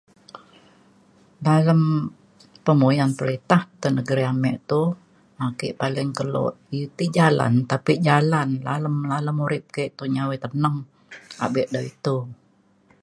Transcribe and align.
dalem 1.45 1.81
pemuyan 2.65 3.11
peritah 3.19 3.61
te 3.81 3.87
negeri 3.97 4.23
ame 4.33 4.51
tou 4.69 4.85
ake 5.47 5.67
paling 5.81 6.09
kelo 6.19 6.45
iu 6.77 6.85
ti 6.97 7.05
jalan. 7.17 7.53
tapek 7.69 7.99
jalan 8.07 8.49
lalem 8.67 8.95
lalem 9.11 9.35
urip 9.45 9.65
ke 9.75 9.83
tou 9.97 10.07
nyi 10.09 10.19
awai 10.23 10.39
teneng 10.43 10.77
abe 11.45 11.61
dau 11.73 11.85
itou 11.91 12.19